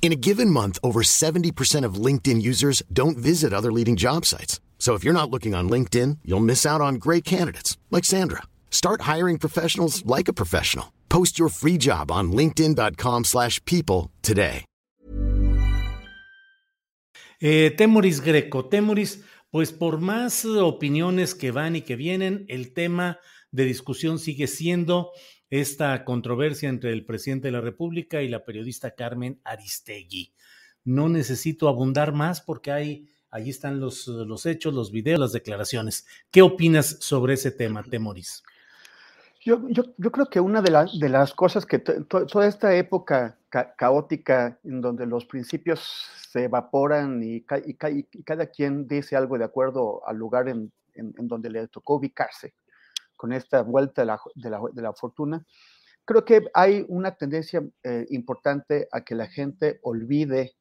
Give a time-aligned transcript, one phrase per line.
[0.00, 4.58] In a given month, over 70% of LinkedIn users don't visit other leading job sites.
[4.78, 8.44] So if you're not looking on LinkedIn, you'll miss out on great candidates like Sandra.
[8.70, 10.94] Start hiring professionals like a professional.
[11.10, 14.64] Post your free job on linkedin.com/people today.
[17.40, 23.18] Eh, Temoris Greco, Temoris, pues por más opiniones que van y que vienen, el tema
[23.52, 25.10] de discusión sigue siendo
[25.50, 30.32] esta controversia entre el presidente de la República y la periodista Carmen Aristegui.
[30.84, 36.06] No necesito abundar más porque hay, allí están los, los hechos, los videos, las declaraciones.
[36.30, 38.42] ¿Qué opinas sobre ese tema, Temoris?
[39.40, 43.38] Yo, yo, yo creo que una de, de las cosas que toda esta época
[43.76, 45.80] caótica en donde los principios
[46.30, 47.74] se evaporan y, y,
[48.24, 52.54] cada quien dice algo de acuerdo al lugar en, en donde le tocó ubicarse,
[53.18, 55.44] con esta vuelta de la, de la, de la fortuna,
[56.06, 60.54] creo que hay una tendencia eh, importante a que la gente olvide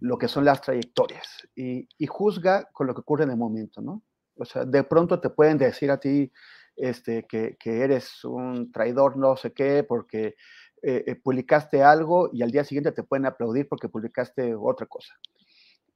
[0.00, 3.80] lo que son las trayectorias y, y, juzga con lo que ocurre en el momento,
[3.80, 4.02] ¿no?
[4.36, 6.32] O sea, de pronto te pueden decir a ti
[6.76, 10.34] este, que, que eres un traidor, no sé qué, porque
[10.82, 15.14] eh, eh, publicaste algo y al día siguiente te pueden aplaudir porque publicaste otra cosa.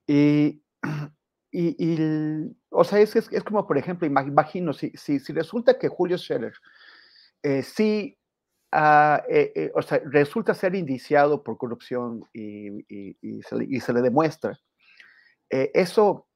[0.06, 0.62] Y,
[1.58, 5.78] y, y o sea, es, es, es, como, por ejemplo, imagino, si, si, si resulta
[5.78, 6.52] que Julio Scherer
[7.42, 8.18] eh, sí,
[8.74, 12.84] uh, eh, o sea, resulta ser indiciado por corrupción y,
[13.22, 14.60] y se, le, se, le, demuestra,
[15.48, 16.26] eso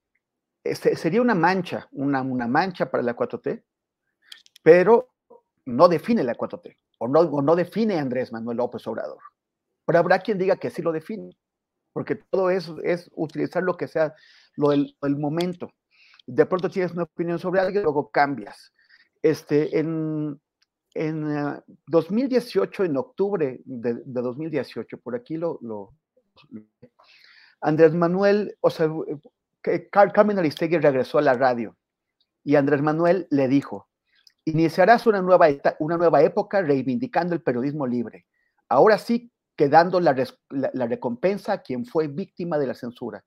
[0.65, 3.63] sería una mancha, una, una mancha para la 4T,
[4.63, 5.11] pero
[5.67, 9.21] no define la 4T, o no, o no define Andrés Manuel López Obrador.
[9.85, 11.37] Pero habrá quien diga que sí lo define,
[11.93, 14.15] porque todo eso es utilizar lo que sea,
[14.56, 15.72] lo del el momento.
[16.27, 18.72] De pronto tienes una opinión sobre alguien, luego cambias.
[19.22, 20.41] Este, en,
[20.94, 25.94] en uh, 2018, en octubre de, de, 2018, por aquí lo, lo,
[27.60, 28.89] Andrés Manuel, o sea,
[29.91, 31.77] Carmen Aristegui regresó a la radio
[32.43, 33.91] y Andrés Manuel le dijo,
[34.47, 35.49] Iniciarás una nueva,
[35.81, 38.27] una nueva época reivindicando el periodismo libre.
[38.69, 40.15] Ahora sí, quedando la,
[40.49, 43.22] la, la, recompensa a quien fue víctima de la censura.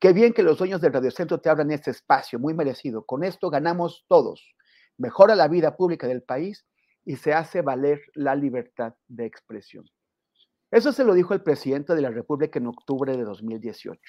[0.00, 3.04] Qué bien que los dueños del Radiocentro te abran este espacio, muy merecido.
[3.04, 4.54] Con esto ganamos todos.
[4.96, 6.64] Mejora la vida pública del país
[7.04, 9.84] y se hace valer la libertad de expresión.
[10.70, 14.00] Eso se lo dijo el presidente de la República en octubre de 2018.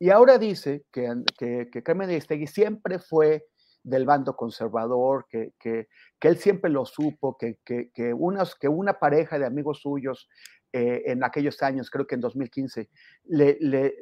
[0.00, 1.06] Y ahora dice que,
[1.84, 3.46] Carmen Aristegui siempre fue
[3.84, 5.52] del bando conservador, que,
[6.20, 10.28] él siempre lo supo, que, que, que una pareja de amigos suyos
[10.76, 12.90] eh, en aquellos años, creo que en 2015,
[13.26, 13.94] le, le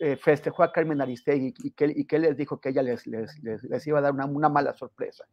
[0.00, 3.38] eh, festejó a Carmen Aristegui y que, y que les dijo que ella les, les,
[3.40, 5.24] les, les iba a dar una, una, mala sorpresa.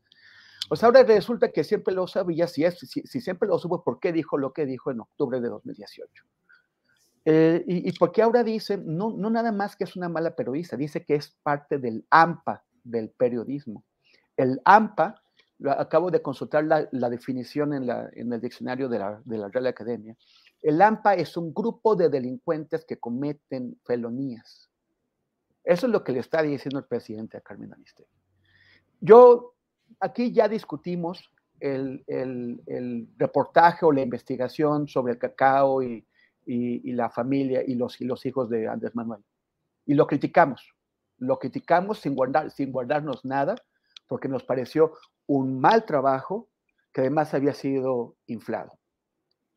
[0.69, 3.83] O sea, ahora resulta que siempre lo sabía, si, es, si, si siempre lo supo,
[3.83, 6.23] ¿por qué dijo lo que dijo en octubre de 2018?
[7.25, 10.77] Eh, y, y porque ahora dice, no, no nada más que es una mala periodista,
[10.77, 13.83] dice que es parte del AMPA, del periodismo.
[14.37, 15.19] El AMPA,
[15.65, 19.47] acabo de consultar la, la definición en, la, en, el diccionario de la, de la
[19.47, 20.15] Real Academia,
[20.61, 24.69] el AMPA es un grupo de delincuentes que cometen felonías.
[25.63, 28.09] Eso es lo que le está diciendo el presidente a Carmen Aristegui.
[29.01, 29.55] Yo,
[29.99, 32.03] aquí ya discutimos el,
[33.17, 36.05] reportaje o la investigación sobre el cacao y
[36.45, 39.23] la familia y los, y los hijos de Andrés Manuel.
[39.85, 40.73] Y lo criticamos
[41.19, 43.55] lo criticamos sin, guardar, sin guardarnos nada,
[44.07, 44.93] porque nos pareció
[45.27, 46.49] un mal trabajo
[46.91, 48.78] que además había sido inflado.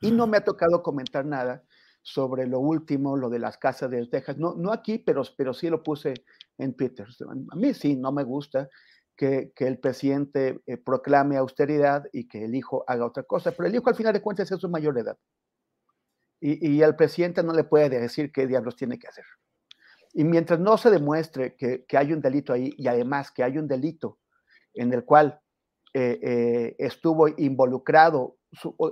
[0.03, 1.65] Y no me ha tocado comentar nada
[2.03, 4.37] sobre lo último, lo de las casas de Texas.
[4.37, 6.15] No, no aquí, pero, pero sí lo puse
[6.59, 7.07] en Twitter.
[7.51, 8.69] A mí sí, no me gusta
[9.17, 13.69] que, que el presidente eh, proclame austeridad y que el hijo haga otra cosa, pero
[13.69, 15.17] el hijo al final de cuentas es su mayor edad.
[16.41, 19.25] Y, y al presidente no le puede decir qué diablos tiene que hacer.
[20.13, 23.67] Y mientras no se demuestre que, hay un delito ahí y además que hay un
[23.67, 24.19] delito
[24.75, 25.41] en el cual
[25.95, 28.37] eh, eh, estuvo involucrado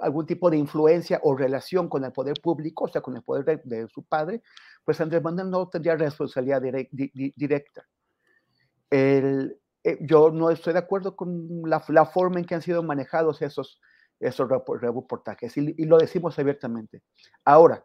[0.01, 3.61] algún tipo de influencia o relación con el poder público, o sea, con el poder
[3.63, 4.43] de, su padre,
[4.85, 7.87] pues Andrés Manuel no tendría responsabilidad directa.
[8.89, 13.43] El, eh, yo no estoy de acuerdo con la, forma en que han sido manejados
[13.43, 13.81] esos,
[14.19, 17.03] esos reportajes y, y lo decimos abiertamente.
[17.45, 17.85] Ahora,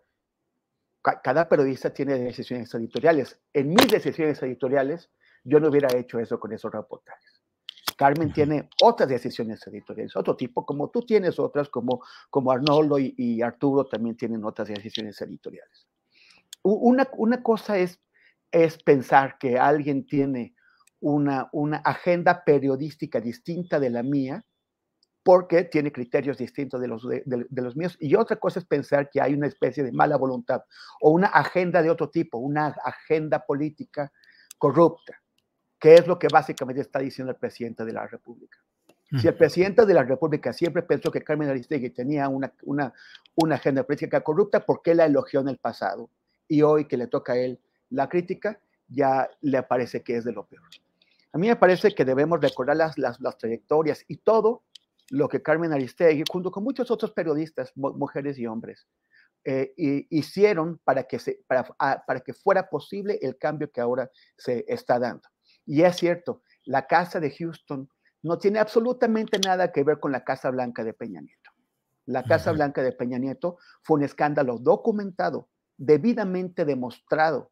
[1.24, 3.39] cada periodista tiene decisiones editoriales.
[3.54, 5.12] En mis decisiones editoriales,
[5.44, 7.34] yo no hubiera hecho eso con esos reportajes.
[7.95, 13.42] Carmen tiene otras decisiones editoriales, otro tipo, como tú tienes otras, como, como Arnoldo y,
[13.42, 15.88] Arturo también tienen otras decisiones editoriales.
[16.63, 18.00] Una, una cosa es,
[18.51, 20.56] es pensar que alguien tiene
[21.00, 24.44] una, una agenda periodística distinta de la mía,
[25.25, 27.97] porque tiene criterios distintos de los, de, los míos.
[28.00, 30.62] Y otra cosa es pensar que hay una especie de mala voluntad
[31.01, 34.12] o una agenda de otro tipo, una agenda política
[34.59, 35.19] corrupta,
[35.85, 38.57] que es lo que básicamente está diciendo el presidente de la República.
[39.21, 42.91] Si el presidente de la República siempre pensó que Carmen Aristegui tenía una, una,
[43.35, 46.09] una agenda política corrupta, ¿por qué la elogió en el pasado?
[46.47, 47.59] Y hoy que le toca a él
[47.91, 50.63] la crítica, ya le parece que es de lo peor.
[51.33, 54.63] A mí me parece que debemos recordar las, las, las trayectorias y todo
[55.11, 58.87] lo que Carmen Aristegui, junto con muchos otros periodistas, mujeres y hombres,
[59.43, 59.75] eh,
[60.09, 61.63] hicieron para que, se, para,
[62.07, 65.29] para que fuera posible el cambio que ahora se está dando.
[65.65, 67.89] Y es cierto, la Casa de Houston
[68.23, 71.51] no tiene absolutamente nada que ver con la Casa Blanca de Peña Nieto.
[72.06, 77.51] La Casa Blanca de Peña Nieto fue un escándalo documentado, debidamente demostrado.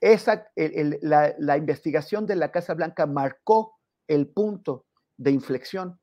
[0.00, 3.78] Esa, la, la investigación de la Casa Blanca marcó
[4.08, 4.86] el punto
[5.16, 5.98] de inflexión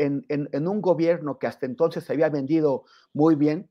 [0.00, 3.70] en, un gobierno que hasta entonces se había vendido muy bien,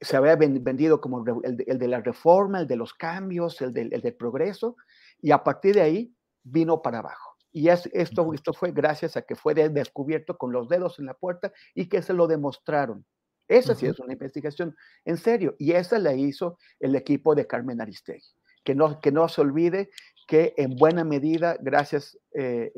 [0.00, 4.76] se había vendido como el de, la reforma, el de los cambios, el del, progreso,
[5.20, 7.36] y a partir de ahí vino para abajo.
[7.50, 7.90] Y esto,
[8.34, 12.02] esto fue gracias a que fue descubierto con los dedos en la puerta y que
[12.02, 13.04] se lo demostraron.
[13.48, 14.76] Esa sí es una investigación
[15.06, 15.56] en serio.
[15.58, 18.22] Y esa la hizo el equipo de Carmen Aristegui.
[18.62, 19.90] Que no, que no se olvide
[20.26, 22.70] que en buena medida, gracias, eh,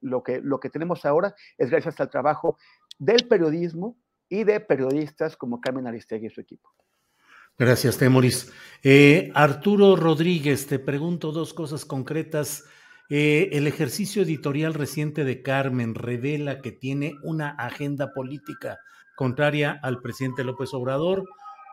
[0.00, 2.56] lo, que, lo que tenemos ahora es gracias al trabajo
[2.98, 3.98] del periodismo
[4.28, 6.70] y de periodistas como Carmen Aristegui y su equipo.
[7.58, 8.52] Gracias, Temoris.
[8.82, 12.64] Eh, Arturo Rodríguez, te pregunto dos cosas concretas.
[13.10, 18.78] Eh, el ejercicio editorial reciente de Carmen revela que tiene una agenda política
[19.16, 21.24] contraria al presidente López Obrador,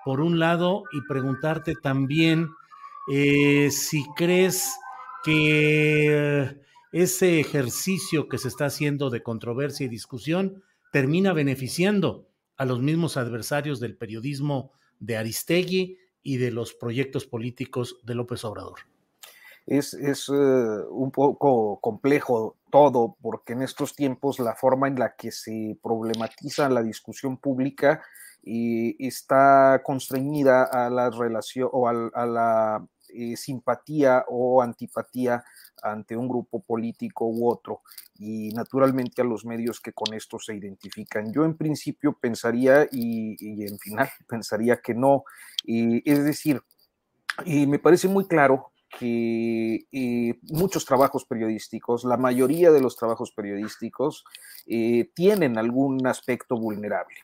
[0.04, 2.50] por un lado, y preguntarte también
[3.08, 4.72] si crees
[5.24, 6.62] que
[6.92, 13.18] ese ejercicio que se está haciendo de controversia y discusión termina beneficiando a los mismos
[13.18, 18.80] adversarios del periodismo de Aristegui y de los proyectos políticos de López Obrador.
[19.66, 20.34] Es, eh,
[20.90, 26.70] un poco complejo todo, porque en estos tiempos la forma en la que se problematiza
[26.70, 28.02] la discusión pública
[28.44, 35.44] está constreñida a la relación o a la eh, simpatía o antipatía
[35.84, 37.82] ante un grupo político u otro
[38.18, 41.34] y naturalmente a los medios que con esto se identifican.
[41.34, 45.26] Yo en principio pensaría y, en final pensaría que no.
[45.66, 46.62] es decir,
[47.46, 53.32] y me parece muy claro que eh, muchos trabajos periodísticos, la mayoría de los trabajos
[53.32, 54.24] periodísticos
[54.68, 57.16] eh, tienen algún aspecto vulnerable.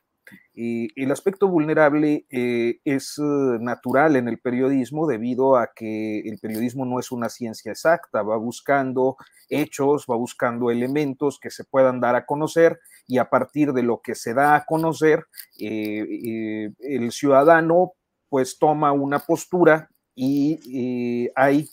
[0.54, 7.00] El aspecto vulnerable eh, es natural en el periodismo debido a que el periodismo no
[7.00, 9.16] es una ciencia exacta, va buscando
[9.48, 12.78] hechos, va buscando elementos que se puedan dar a conocer
[13.08, 15.24] y a partir de lo que se da a conocer,
[15.58, 17.94] el ciudadano
[18.28, 21.70] pues toma una postura y hay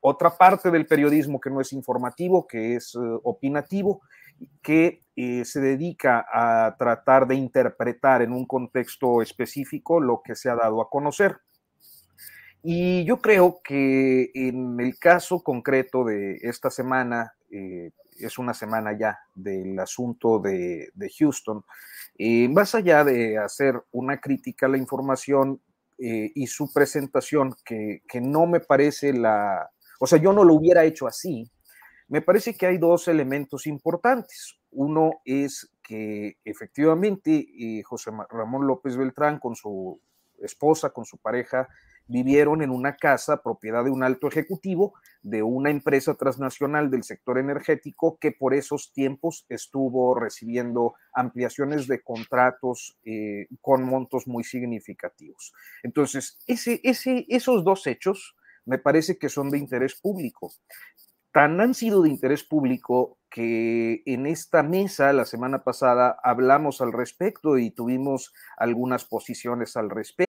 [0.00, 4.02] otra parte del periodismo que no es informativo, que es opinativo,
[4.62, 10.48] que eh, se dedica a tratar de interpretar en un contexto específico lo que se
[10.48, 11.38] ha dado a conocer.
[12.62, 18.96] Y yo creo que en el caso concreto de esta semana, eh, es una semana
[18.98, 21.64] ya del asunto de, Houston,
[22.16, 25.60] eh, más allá de hacer una crítica a la información
[25.98, 30.84] y su presentación, que, que no me parece la, o sea, yo no lo hubiera
[30.84, 31.50] hecho así,
[32.08, 34.58] me parece que hay dos elementos importantes.
[34.70, 40.00] Uno es que efectivamente eh, José Ramón López Beltrán con su
[40.38, 41.68] esposa, con su pareja,
[42.08, 47.38] vivieron en una casa propiedad de un alto ejecutivo de una empresa transnacional del sector
[47.38, 55.52] energético que por esos tiempos estuvo recibiendo ampliaciones de contratos eh, con montos muy significativos.
[55.82, 58.34] Entonces, ese, ese, esos dos hechos
[58.64, 60.52] me parece que son de interés público.
[61.32, 66.92] Tan han sido de interés público que en esta mesa la semana pasada hablamos al
[66.92, 70.28] respecto y tuvimos algunas posiciones al respecto.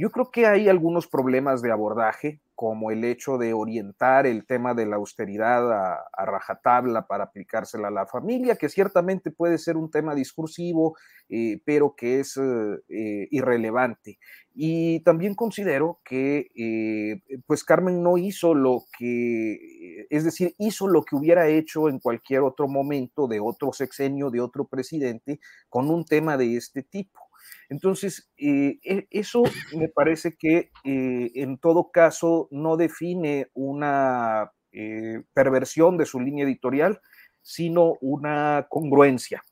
[0.00, 4.72] Yo creo que hay algunos problemas de abordaje como el hecho de orientar el tema
[4.72, 9.90] de la austeridad a, rajatabla para aplicársela a la familia, que ciertamente puede ser un
[9.90, 10.96] tema discursivo,
[11.28, 14.18] eh, pero que es eh, irrelevante.
[14.54, 21.02] Y también considero que, eh, pues Carmen no hizo lo que, es decir, hizo lo
[21.02, 26.06] que hubiera hecho en cualquier otro momento de otro sexenio, de otro presidente, con un
[26.06, 27.20] tema de este tipo.
[27.68, 29.42] Entonces, eh, e, eso
[29.76, 36.44] me parece que eh, en todo caso no define una eh, perversión de su línea
[36.44, 37.00] editorial,
[37.42, 39.44] sino una congruencia.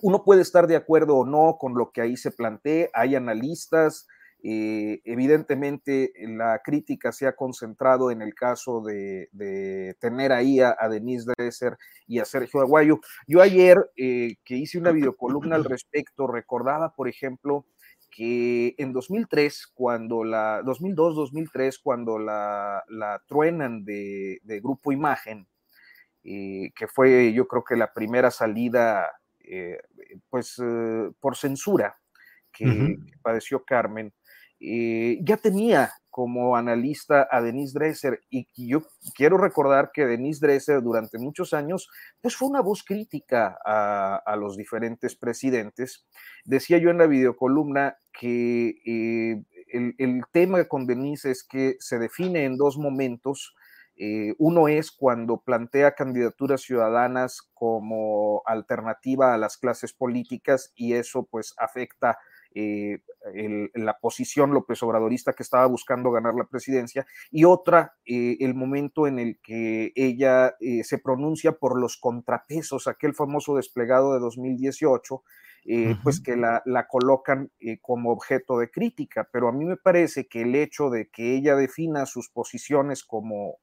[0.00, 4.06] Uno puede estar de acuerdo o no con lo que ahí se plantea, hay analistas,
[4.44, 9.28] eh, evidentemente, la crítica se ha concentrado en el caso de,
[10.00, 12.98] tener ahí a, Denise Dresser y a Sergio Aguayo.
[13.28, 17.66] Yo ayer eh, que hice una videocolumna al respecto, recordaba, por ejemplo,
[18.10, 22.82] que en 2003, cuando la, 2002-2003, cuando la,
[23.28, 25.46] truenan de, Grupo Imagen,
[26.24, 29.08] eh, que fue yo creo que la primera salida,
[30.30, 30.56] pues
[31.20, 31.98] por censura
[32.52, 34.12] que padeció Carmen,
[34.64, 38.82] eh, ya tenía como analista a Denise Dresser y yo
[39.16, 41.88] quiero recordar que Denise Dresser durante muchos años
[42.20, 46.06] pues fue una voz crítica a, los diferentes presidentes.
[46.44, 49.42] Decía yo en la videocolumna que eh,
[49.72, 53.54] el, tema con Denise es que se define en dos momentos.
[53.96, 61.24] Eh, uno es cuando plantea candidaturas ciudadanas como alternativa a las clases políticas y eso
[61.24, 62.18] pues afecta
[62.54, 63.00] eh,
[63.74, 69.06] la posición López Obradorista que estaba buscando ganar la presidencia, y otra, eh, el momento
[69.06, 75.22] en el que ella eh, se pronuncia por los contrapesos, aquel famoso desplegado de 2018,
[76.02, 80.42] pues que la, la colocan como objeto de crítica, pero a mí me parece que
[80.42, 83.58] el hecho de que ella defina sus posiciones como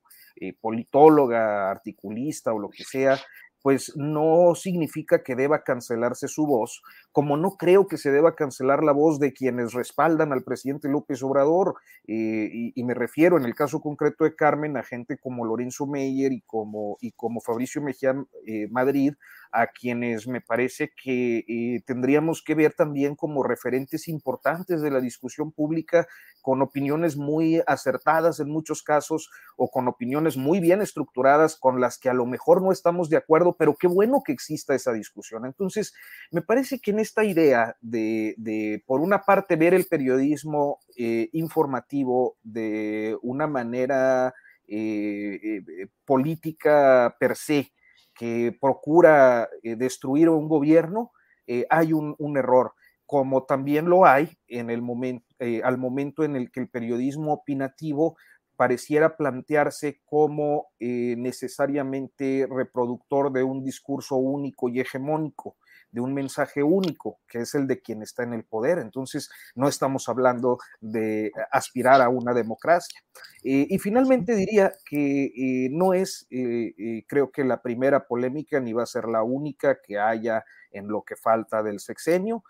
[0.62, 3.19] politóloga, articulista o lo que sea,
[3.62, 8.84] pues no significa que deba cancelarse su voz, como no creo que se deba cancelar
[8.84, 11.75] la voz de quienes respaldan al presidente López Obrador,
[12.08, 16.32] eh, y, me refiero en el caso concreto de Carmen a gente como Lorenzo Meyer
[16.32, 18.16] y como, y como Fabricio Mejía
[18.48, 19.13] eh, Madrid,
[19.51, 25.00] a quienes me parece que eh, tendríamos que ver también como referentes importantes de la
[25.00, 26.08] discusión pública,
[26.41, 31.98] con opiniones muy acertadas en muchos casos o con opiniones muy bien estructuradas con las
[31.98, 35.46] que a lo mejor no estamos de acuerdo, pero qué bueno que exista esa discusión.
[35.46, 35.94] Entonces,
[36.32, 42.38] me parece que en esta idea de, por una parte, ver el periodismo eh, informativo
[42.44, 44.34] de una manera
[44.68, 45.62] eh,
[46.06, 47.72] política per se,
[48.20, 51.14] que procura eh, destruir un gobierno,
[51.48, 52.74] eh, hay un, error,
[53.06, 57.32] como también lo hay en el momento, eh, al momento en el que el periodismo
[57.32, 58.18] opinativo
[58.58, 65.56] pareciera plantearse como necesariamente reproductor de un discurso único y hegemónico
[65.91, 68.79] de un mensaje único, que es el de quien está en el poder.
[68.79, 73.00] Entonces, no estamos hablando de aspirar a una democracia.
[73.43, 78.74] Eh, y finalmente diría que eh, no es, eh, creo que la primera polémica, ni
[78.74, 82.43] va a ser la única que haya en lo que falta del sexenio.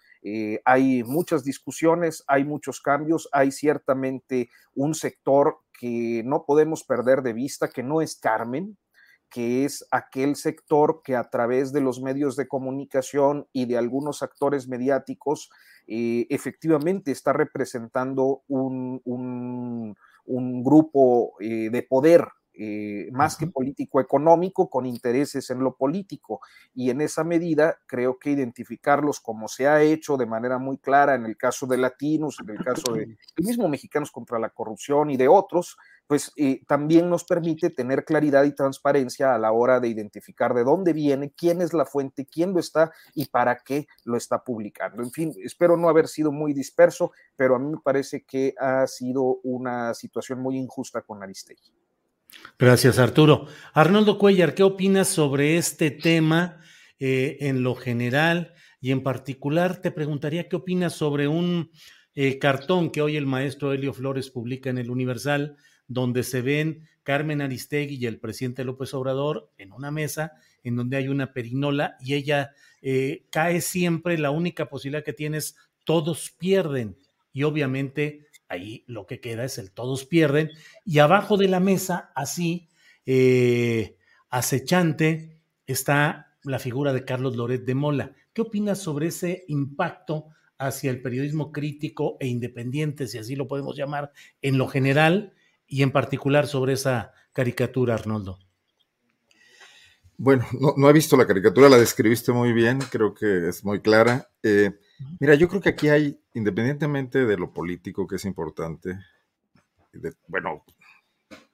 [0.66, 7.32] hay muchas discusiones, hay muchos cambios, hay ciertamente un sector que no podemos perder de
[7.32, 8.78] vista, que no es Carmen,
[9.30, 14.24] que es aquel sector que a través de los medios de comunicación y de algunos
[14.24, 15.50] actores mediáticos
[15.88, 19.96] eh, efectivamente está representando un,
[20.64, 22.28] grupo eh, de poder
[22.62, 26.42] eh, más que político-económico, con intereses en lo político.
[26.76, 31.16] Y en esa medida creo que identificarlos como se ha hecho de manera muy clara
[31.16, 35.10] en el caso de Latinos, en el caso de el mismo Mexicanos contra la Corrupción
[35.10, 35.78] y de otros,
[36.10, 40.64] pues eh, también nos permite tener claridad y transparencia a la hora de identificar de
[40.64, 45.04] dónde viene, quién es la fuente, quién lo está y para qué lo está publicando.
[45.04, 48.88] En fin, espero no haber sido muy disperso, pero a mí me parece que ha
[48.88, 51.72] sido una situación muy injusta con Aristegui.
[52.58, 53.46] Gracias, Arturo.
[53.76, 56.60] Arnoldo Cuellar, ¿qué opinas sobre este tema
[56.98, 58.56] eh, en lo general?
[58.82, 61.70] Y en particular, te preguntaría qué opinas sobre un
[62.22, 65.56] eh, cartón que hoy el maestro Helio Flores publica en el Universal,
[65.88, 70.34] donde se ven Carmen Aristegui y el presidente López Obrador en una mesa
[70.66, 75.38] en donde hay una perinola y ella eh, cae siempre, la única posibilidad que tiene
[75.38, 76.98] es todos pierden.
[77.32, 80.52] Y obviamente ahí lo que queda es el todos pierden,
[80.84, 82.68] y abajo de la mesa, así,
[83.06, 83.96] eh,
[84.30, 88.12] acechante, está la figura de Carlos Loret de Mola.
[88.34, 93.76] ¿Qué opinas sobre ese impacto hacia el periodismo crítico e independiente, si así lo podemos
[93.76, 94.12] llamar,
[94.42, 95.34] en lo general
[95.66, 98.40] y en particular sobre esa caricatura, Arnoldo?
[100.18, 100.46] Bueno,
[100.78, 104.30] no, he visto la caricatura, la describiste muy bien, creo que es muy clara.
[104.44, 104.72] Eh,
[105.20, 109.00] Mira, yo creo que aquí hay, independientemente de lo político que es importante,
[110.28, 110.66] bueno,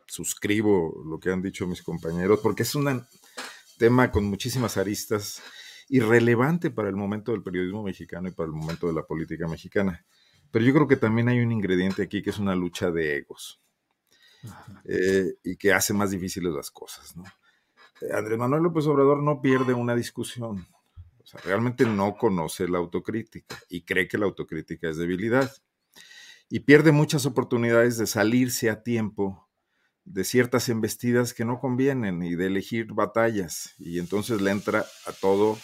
[0.07, 3.05] suscribo lo que han dicho mis compañeros, porque es un
[3.77, 5.41] tema con muchísimas aristas
[5.89, 10.05] irrelevante para el momento del periodismo mexicano y para el momento de la política mexicana.
[10.51, 13.61] Pero yo creo que también hay un ingrediente aquí que es una lucha de egos
[14.85, 17.15] eh, y que hace más difíciles las cosas.
[17.15, 17.23] ¿no?
[18.01, 20.65] Eh, Andrés Manuel López Obrador no pierde una discusión
[21.25, 25.51] o sea, realmente no conoce la autocrítica y cree que la autocrítica es debilidad.
[26.49, 29.49] Y pierde muchas oportunidades de salirse a tiempo
[30.03, 33.73] de ciertas embestidas que no convienen y de elegir batallas.
[33.79, 35.57] Y entonces le entra a todo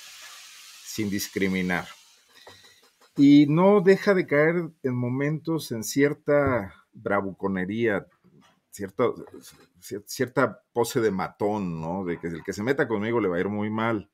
[0.92, 1.88] sin discriminar.
[3.16, 8.08] Y no deja de caer en momentos en cierta bravuconería,
[8.70, 9.06] cierta,
[10.06, 12.04] cierta pose de matón, ¿no?
[12.04, 14.10] De que el que se meta conmigo le va a ir muy mal.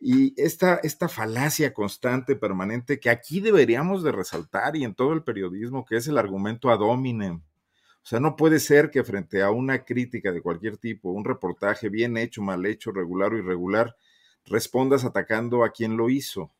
[0.00, 5.22] Y esta, esta falacia constante, permanente, que aquí deberíamos de resaltar y en todo el
[5.22, 7.36] periodismo, que es el argumento ad hominem.
[7.36, 11.88] O sea, no puede ser que frente a una crítica de cualquier tipo, un reportaje
[11.88, 13.96] bien hecho, mal hecho, regular o irregular,
[14.46, 16.52] respondas atacando a quien lo hizo.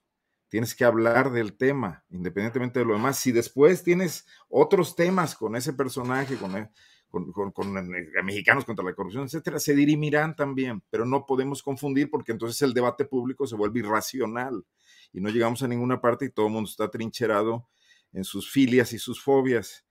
[0.49, 3.19] Tienes que hablar del tema, independientemente de lo demás.
[3.19, 6.71] Si después tienes otros temas con ese personaje, con, e,
[7.09, 12.33] con, eh, mexicanos contra la corrupción, etcétera, se dirimirán también, pero no podemos confundir porque
[12.33, 14.65] entonces el debate público se vuelve irracional
[15.13, 17.69] y no llegamos a ninguna parte y todo el mundo está trincherado
[18.13, 19.85] en sus filias y sus fobias.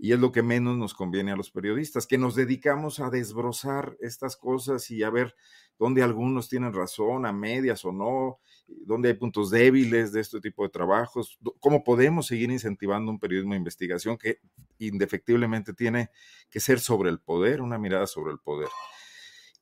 [0.00, 3.96] Y es lo que menos nos conviene a los periodistas, que nos dedicamos a desbrozar
[4.00, 5.34] estas cosas y a ver
[5.76, 10.62] dónde algunos tienen razón, a medias o no, dónde hay puntos débiles de este tipo
[10.62, 14.40] de trabajos, cómo podemos seguir incentivando un periodismo de investigación que
[14.78, 16.10] indefectiblemente tiene
[16.48, 18.68] que ser sobre el poder, una mirada sobre el poder.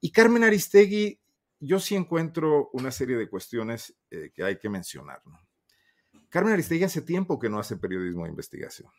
[0.00, 1.20] Y Carmen Aristegui,
[1.60, 5.22] yo sí encuentro una serie de cuestiones eh, que hay que mencionar.
[6.28, 8.90] Carmen Aristegui hace tiempo que no hace periodismo de investigación.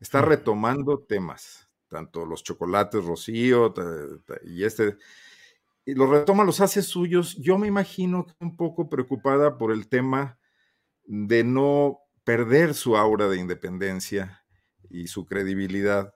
[0.00, 3.74] Está retomando temas, tanto los chocolates Rocío
[4.44, 4.96] y este
[5.84, 7.36] y los retoma, los hace suyos.
[7.36, 10.38] Yo me imagino que un poco preocupada por el tema
[11.04, 14.44] de no perder su aura de independencia
[14.88, 16.14] y su credibilidad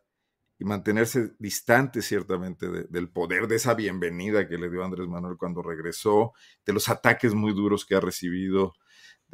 [0.58, 5.62] y mantenerse distante ciertamente del poder de esa bienvenida que le dio Andrés Manuel cuando
[5.62, 6.32] regresó,
[6.64, 8.74] de los ataques muy duros que ha recibido,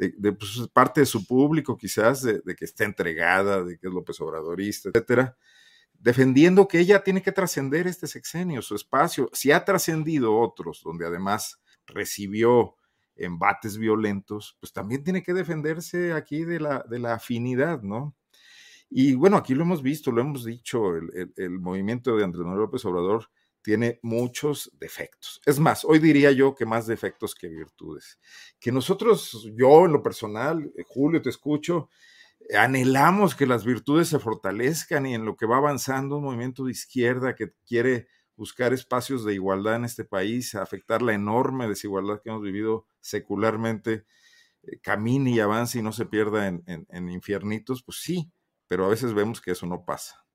[0.09, 4.19] de, pues, parte de su público quizás, de, que está entregada, de que es López
[4.21, 5.37] Obradorista, etcétera
[6.01, 9.29] defendiendo que ella tiene que trascender este sexenio, su espacio.
[9.33, 12.75] Si ha trascendido otros, donde además recibió
[13.15, 18.15] embates violentos, pues también tiene que defenderse aquí de la, de la afinidad, ¿no?
[18.89, 22.83] Y bueno, aquí lo hemos visto, lo hemos dicho, el, movimiento de Andrés Manuel López
[22.83, 23.29] Obrador
[23.61, 25.41] tiene muchos defectos.
[25.45, 28.19] Es más, hoy diría yo que más defectos que virtudes.
[28.59, 31.89] Que nosotros, yo en lo personal, eh, Julio, te escucho,
[32.57, 36.71] anhelamos que las virtudes se fortalezcan y en lo que va avanzando un movimiento de
[36.71, 42.29] izquierda que quiere buscar espacios de igualdad en este país, afectar la enorme desigualdad que
[42.29, 44.05] hemos vivido secularmente,
[44.63, 48.31] eh, camine y avance y no se pierda en, infiernitos, pues sí,
[48.67, 50.25] pero a veces vemos que eso no pasa.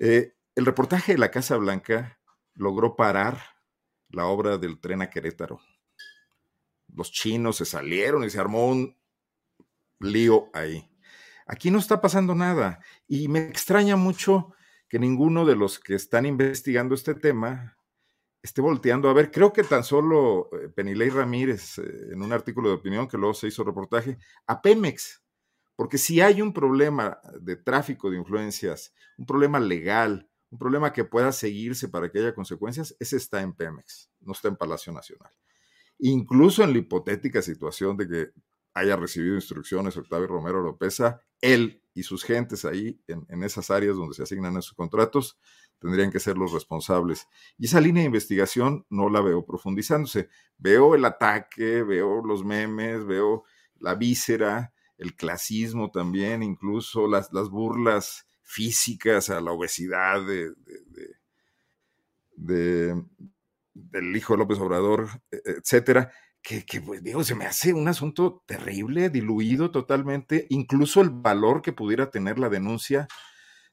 [0.00, 2.18] Eh, el reportaje de la Casa Blanca
[2.54, 3.40] logró parar
[4.08, 5.60] la obra del tren a Querétaro.
[6.94, 8.96] Los chinos se salieron y se armó un
[9.98, 10.88] lío ahí.
[11.46, 14.54] Aquí no está pasando nada y me extraña mucho
[14.88, 17.76] que ninguno de los que están investigando este tema
[18.40, 19.32] esté volteando a ver.
[19.32, 23.34] Creo que tan solo eh, Penilei Ramírez, eh, en un artículo de opinión que luego
[23.34, 25.22] se hizo reportaje, a Pemex,
[25.74, 31.04] porque si hay un problema de tráfico de influencias, un problema legal, un problema que
[31.04, 35.32] pueda seguirse para que haya consecuencias, ese está en Pemex, no está en Palacio Nacional.
[35.98, 38.30] Incluso en la hipotética situación de que
[38.72, 44.14] haya recibido instrucciones Octavio Romero Lópeza, él y sus gentes ahí en, esas áreas donde
[44.14, 45.38] se asignan esos contratos
[45.80, 47.26] tendrían que ser los responsables.
[47.58, 50.28] Y esa línea de investigación no la veo profundizándose.
[50.56, 53.42] Veo el ataque, veo los memes, veo
[53.80, 60.52] la víscera, el clasismo también, incluso las, las burlas físicas a la obesidad de,
[62.36, 66.12] del hijo de López Obrador, e, etcétera
[66.44, 71.72] que, pues digo, se me hace un asunto terrible, diluido totalmente, incluso el valor que
[71.72, 73.08] pudiera tener la denuncia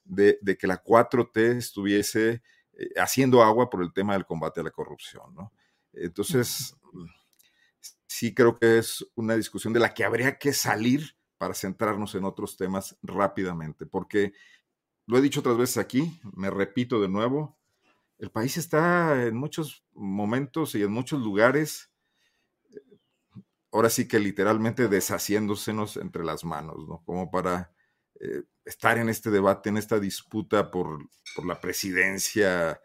[0.04, 4.70] de, que la 4T estuviese eh, haciendo agua por el tema del combate a la
[4.70, 5.52] corrupción, ¿no?
[5.92, 6.74] Entonces,
[8.06, 12.24] sí creo que es una discusión de la que habría que salir para centrarnos en
[12.24, 14.32] otros temas rápidamente, porque
[15.06, 17.58] lo he dicho otras veces aquí, me repito de nuevo,
[18.18, 21.92] el país está en muchos momentos y en muchos lugares
[23.72, 27.02] ahora sí que literalmente deshaciéndosenos entre las manos, ¿no?
[27.04, 27.72] Como para
[28.20, 31.08] eh, estar en este debate, en esta disputa por,
[31.44, 32.80] la presidencia.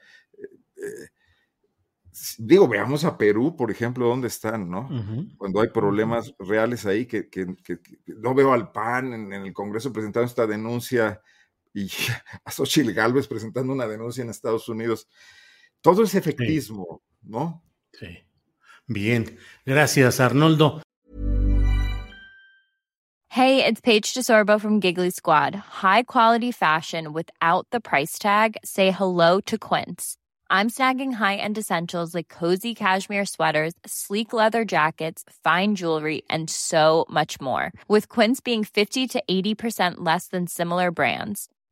[0.78, 1.10] Eh,
[2.38, 4.90] digo, veamos a Perú, por ejemplo, dónde están, ¿no?
[5.38, 7.30] Cuando hay problemas reales ahí, que,
[8.08, 11.22] no veo al PAN en, el Congreso presentando esta denuncia
[11.78, 11.88] y
[12.46, 15.08] a Xochitl Galvez presentando una denuncia en Estados Unidos.
[15.82, 17.64] Todo es efectismo, ¿no?
[17.94, 18.18] Sí.
[18.88, 20.82] Bien, gracias Arnoldo.
[23.30, 25.54] Hey, it's Paige DeSorbo from Giggly Squad.
[25.54, 28.58] High quality fashion without the price tag.
[28.64, 30.18] Say hello to Quince.
[30.50, 37.06] I'm snagging high-end essentials like cozy cashmere sweaters, sleek leather jackets, fine jewelry, and so
[37.10, 37.74] much more.
[37.90, 41.50] With Quince being 50 to 80% less than similar brands